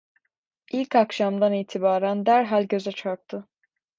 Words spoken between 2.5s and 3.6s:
göze çarptı.